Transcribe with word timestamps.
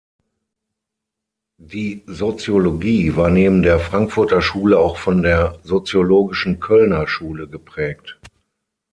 Die 1.59 2.01
Soziologie 2.07 3.15
war 3.15 3.29
neben 3.29 3.61
der 3.61 3.79
Frankfurter 3.79 4.41
Schule 4.41 4.79
auch 4.79 4.97
von 4.97 5.21
der 5.21 5.59
soziologischen 5.61 6.59
Kölner 6.59 7.07
Schule 7.07 7.47
geprägt. 7.47 8.19